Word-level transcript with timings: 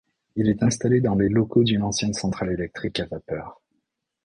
Il 0.35 0.49
est 0.49 0.63
installé 0.63 0.99
dans 0.99 1.13
les 1.13 1.29
locaux 1.29 1.63
d’une 1.63 1.83
ancienne 1.83 2.15
centrale 2.15 2.51
électrique 2.53 2.99
à 3.01 3.05
vapeur. 3.05 3.61